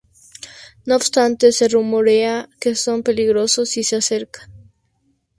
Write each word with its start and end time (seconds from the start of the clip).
No 0.83 0.95
obstante, 0.95 1.51
se 1.51 1.67
rumorea 1.67 2.49
que 2.59 2.73
son 2.73 3.03
peligrosos 3.03 3.69
si 3.69 3.83
se 3.83 3.97
acercan. 3.97 4.49